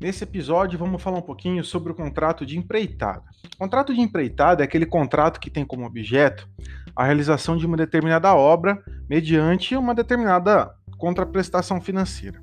[0.00, 3.24] Nesse episódio, vamos falar um pouquinho sobre o contrato de empreitada.
[3.56, 6.48] O contrato de empreitada é aquele contrato que tem como objeto
[6.94, 8.80] a realização de uma determinada obra
[9.10, 12.40] mediante uma determinada contraprestação financeira.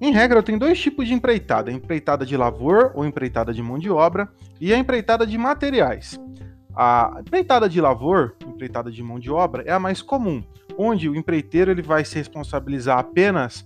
[0.00, 3.78] Em regra, tenho dois tipos de empreitada: a empreitada de lavor ou empreitada de mão
[3.78, 4.28] de obra
[4.60, 6.18] e a empreitada de materiais.
[6.74, 10.42] A empreitada de lavor, empreitada de mão de obra, é a mais comum,
[10.76, 13.64] onde o empreiteiro ele vai se responsabilizar apenas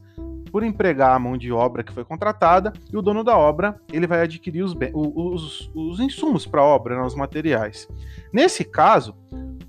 [0.51, 4.07] por empregar a mão de obra que foi contratada e o dono da obra ele
[4.07, 7.89] vai adquirir os, os, os insumos para a obra, né, os materiais.
[8.33, 9.15] Nesse caso,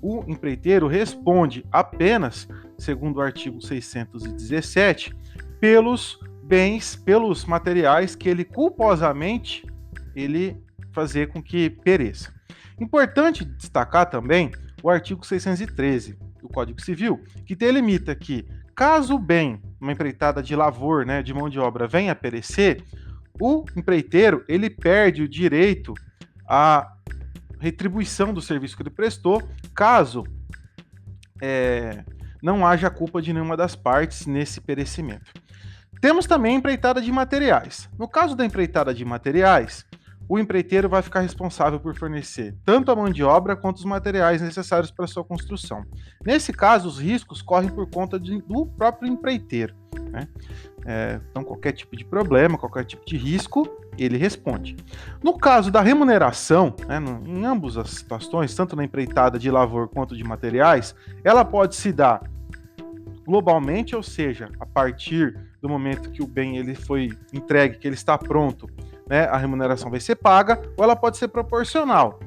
[0.00, 5.14] o empreiteiro responde apenas, segundo o artigo 617,
[5.60, 9.64] pelos bens, pelos materiais que ele culposamente
[10.14, 10.56] ele
[10.92, 12.32] fazer com que pereça.
[12.80, 14.50] Importante destacar também
[14.82, 20.54] o artigo 613 do Código Civil, que delimita que caso o bem uma empreitada de
[20.54, 22.84] lavor, né, de mão de obra, venha a perecer,
[23.40, 25.92] o empreiteiro ele perde o direito
[26.48, 26.92] à
[27.58, 29.42] retribuição do serviço que ele prestou,
[29.74, 30.24] caso
[31.40, 32.04] é,
[32.40, 35.32] não haja culpa de nenhuma das partes nesse perecimento.
[36.00, 37.88] Temos também a empreitada de materiais.
[37.98, 39.84] No caso da empreitada de materiais,
[40.32, 44.40] o empreiteiro vai ficar responsável por fornecer tanto a mão de obra quanto os materiais
[44.40, 45.84] necessários para sua construção.
[46.24, 49.74] Nesse caso, os riscos correm por conta de, do próprio empreiteiro.
[50.10, 50.26] Né?
[50.86, 54.74] É, então, qualquer tipo de problema, qualquer tipo de risco, ele responde.
[55.22, 59.86] No caso da remuneração, né, no, em ambas as situações, tanto na empreitada de lavor
[59.86, 62.22] quanto de materiais, ela pode se dar
[63.26, 67.96] globalmente, ou seja, a partir do momento que o bem ele foi entregue, que ele
[67.96, 68.66] está pronto
[69.12, 72.18] né, a remuneração vai ser paga, ou ela pode ser proporcional.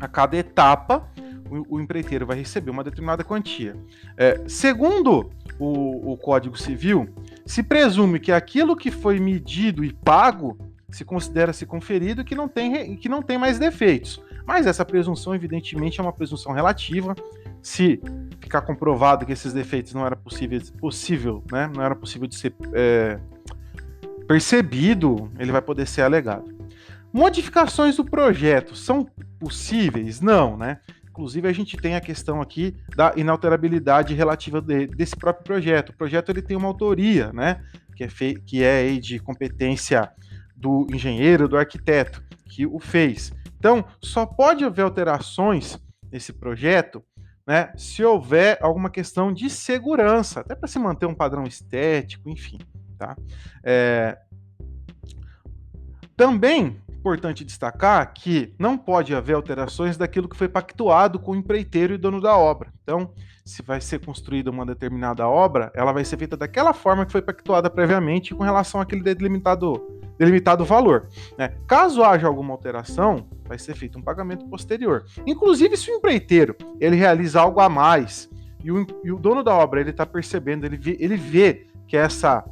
[0.00, 1.06] A cada etapa,
[1.50, 3.76] o, o empreiteiro vai receber uma determinada quantia.
[4.16, 7.10] É, segundo o, o Código Civil,
[7.44, 10.56] se presume que aquilo que foi medido e pago
[10.88, 14.18] se considera-se conferido e que não tem, que não tem mais defeitos.
[14.46, 17.14] Mas essa presunção, evidentemente, é uma presunção relativa.
[17.60, 18.00] Se
[18.40, 22.54] ficar comprovado que esses defeitos não era possível, possível né, não era possível de ser
[22.72, 23.20] é,
[24.28, 26.54] percebido, ele vai poder ser alegado.
[27.10, 29.08] Modificações do projeto são
[29.40, 30.20] possíveis?
[30.20, 30.80] Não, né?
[31.08, 35.88] Inclusive a gente tem a questão aqui da inalterabilidade relativa de, desse próprio projeto.
[35.88, 37.64] O projeto ele tem uma autoria, né?
[37.96, 40.12] Que é, fei que é de competência
[40.54, 43.32] do engenheiro, do arquiteto que o fez.
[43.58, 45.78] Então, só pode haver alterações
[46.12, 47.02] nesse projeto
[47.46, 52.58] né, se houver alguma questão de segurança, até para se manter um padrão estético, enfim.
[52.98, 53.16] Tá?
[53.62, 54.18] É...
[56.16, 61.94] Também importante destacar que não pode haver alterações daquilo que foi pactuado com o empreiteiro
[61.94, 62.72] e dono da obra.
[62.82, 63.12] Então,
[63.44, 67.22] se vai ser construída uma determinada obra, ela vai ser feita daquela forma que foi
[67.22, 71.08] pactuada previamente com relação àquele delimitado, delimitado valor.
[71.38, 71.54] Né?
[71.66, 75.06] Caso haja alguma alteração, vai ser feito um pagamento posterior.
[75.26, 78.28] Inclusive, se o empreiteiro ele realiza algo a mais
[78.62, 81.96] e o, e o dono da obra ele está percebendo, ele vê, ele vê que
[81.96, 82.44] essa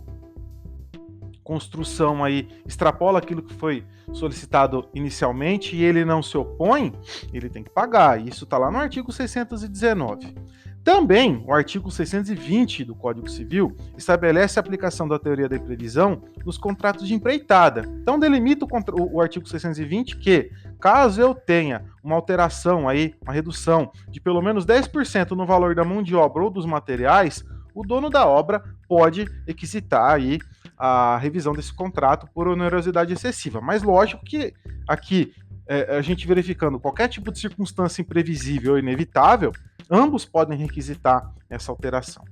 [1.47, 6.93] construção aí extrapola aquilo que foi solicitado inicialmente e ele não se opõe,
[7.33, 8.21] ele tem que pagar.
[8.21, 10.35] Isso está lá no artigo 619.
[10.83, 16.59] Também, o artigo 620 do Código Civil estabelece a aplicação da teoria da previsão nos
[16.59, 17.83] contratos de empreitada.
[18.03, 23.91] Então, delimita o, o, artigo 620 que, caso eu tenha uma alteração aí, uma redução
[24.09, 28.09] de pelo menos 10% no valor da mão de obra ou dos materiais, o dono
[28.09, 30.39] da obra pode requisitar aí
[30.77, 33.61] a revisão desse contrato por onerosidade excessiva.
[33.61, 34.53] Mas lógico que
[34.87, 35.33] aqui
[35.67, 39.53] é, a gente verificando qualquer tipo de circunstância imprevisível ou inevitável,
[39.91, 42.25] ambos podem requisitar essa alteração.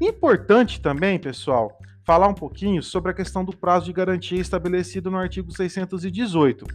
[0.00, 5.18] Importante também, pessoal, falar um pouquinho sobre a questão do prazo de garantia estabelecido no
[5.18, 6.66] artigo 618.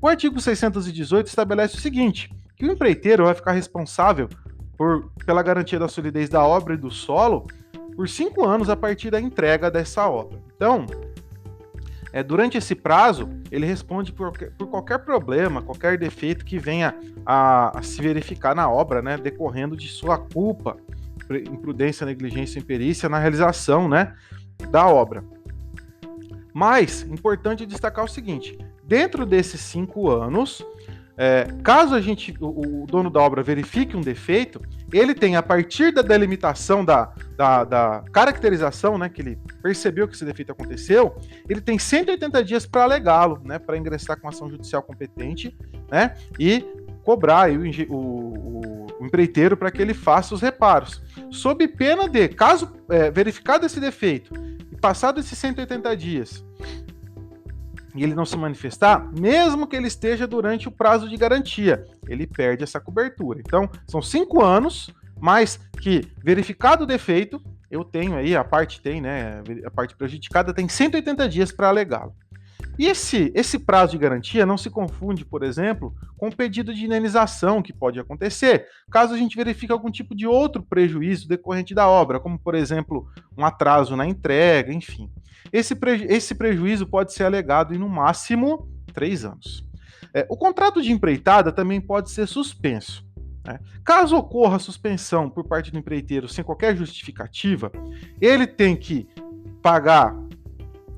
[0.00, 4.28] O artigo 618 estabelece o seguinte: que o empreiteiro vai ficar responsável
[4.76, 7.46] por, pela garantia da solidez da obra e do solo
[7.94, 10.38] por cinco anos a partir da entrega dessa obra.
[10.56, 10.86] Então,
[12.12, 16.94] é, durante esse prazo, ele responde por, por, qualquer problema, qualquer defeito que venha
[17.24, 20.76] a, a, se verificar na obra, né, decorrendo de sua culpa,
[21.50, 24.14] imprudência, negligência imperícia na realização né,
[24.70, 25.24] da obra.
[26.52, 30.62] Mas, importante destacar o seguinte: dentro desses cinco anos,
[31.16, 34.60] é, caso a gente, o, o, dono da obra verifique um defeito,
[34.92, 40.14] ele tem, a partir da delimitação, da, da, da, caracterização, né, que ele percebeu que
[40.14, 41.16] esse defeito aconteceu,
[41.48, 45.56] ele tem 180 dias para alegá-lo, né, para ingressar com ação judicial competente,
[45.90, 46.64] né, e
[47.02, 51.02] cobrar aí, o, o, o, empreiteiro para que ele faça os reparos.
[51.30, 54.32] Sob pena de, caso é, verificado esse defeito
[54.70, 56.44] e passado esses 180 dias,
[57.94, 62.26] e ele não se manifestar, mesmo que ele esteja durante o prazo de garantia, ele
[62.26, 63.40] perde essa cobertura.
[63.40, 64.90] Então, são cinco anos,
[65.20, 69.42] mas que verificado o defeito, eu tenho aí, a parte tem, né?
[69.64, 72.14] A parte prejudicada tem 180 dias para alegá-lo.
[72.78, 76.84] E esse, esse prazo de garantia não se confunde, por exemplo, com o pedido de
[76.84, 81.86] indenização que pode acontecer, caso a gente verifique algum tipo de outro prejuízo decorrente da
[81.86, 85.10] obra, como, por exemplo, um atraso na entrega, enfim.
[85.52, 89.64] Esse, preju esse prejuízo pode ser alegado em, no máximo, três anos.
[90.14, 93.04] É, o contrato de empreitada também pode ser suspenso.
[93.44, 93.58] Né?
[93.84, 97.70] Caso ocorra suspensão por parte do empreiteiro sem qualquer justificativa,
[98.20, 99.08] ele tem que
[99.62, 100.14] pagar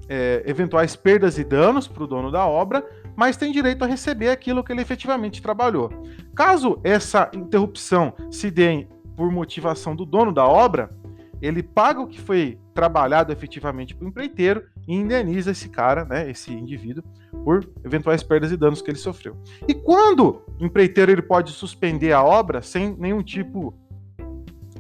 [0.09, 2.85] é, eventuais perdas e danos para o dono da obra,
[3.17, 5.91] mas tem direito a receber aquilo que ele efetivamente trabalhou.
[6.35, 8.87] Caso essa interrupção se dê
[9.17, 10.91] por motivação do dono da obra,
[11.41, 16.29] ele paga o que foi trabalhado efetivamente para o empreiteiro e indeniza esse cara, né,
[16.29, 17.05] esse indivíduo,
[17.45, 19.37] por eventuais perdas e danos que ele sofreu.
[19.69, 23.75] E quando o empreiteiro ele pode suspender a obra sem nenhum tipo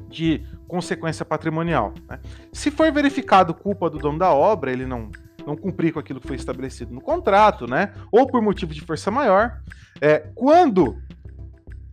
[0.08, 0.42] de
[0.74, 1.94] consequência patrimonial.
[2.08, 2.18] Né?
[2.52, 5.08] Se for verificado culpa do dono da obra, ele não,
[5.46, 7.92] não cumprir com aquilo que foi estabelecido no contrato, né?
[8.10, 9.60] ou por motivo de força maior,
[10.00, 10.98] é, quando,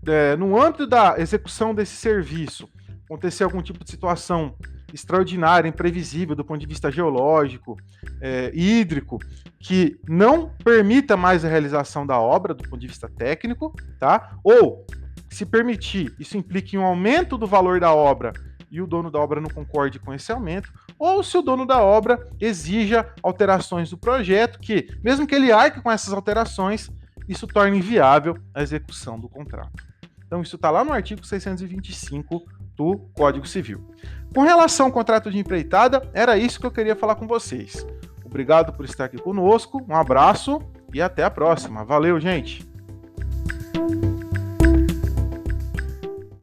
[0.07, 2.68] é, no âmbito da execução desse serviço,
[3.06, 4.56] acontecer algum tipo de situação
[4.92, 7.77] extraordinária, imprevisível do ponto de vista geológico,
[8.19, 9.19] é, hídrico,
[9.60, 14.38] que não permita mais a realização da obra do ponto de vista técnico, tá?
[14.44, 14.86] Ou
[15.30, 18.34] se permitir, isso implica em um aumento do valor da obra
[18.72, 21.82] e o dono da obra não concorde com esse aumento, ou se o dono da
[21.82, 26.90] obra exija alterações do projeto, que, mesmo que ele arque com essas alterações,
[27.28, 29.86] isso torne inviável a execução do contrato.
[30.26, 32.46] Então, isso está lá no artigo 625
[32.76, 33.86] do Código Civil.
[34.34, 37.86] Com relação ao contrato de empreitada, era isso que eu queria falar com vocês.
[38.24, 40.62] Obrigado por estar aqui conosco, um abraço
[40.94, 41.84] e até a próxima.
[41.84, 42.71] Valeu, gente!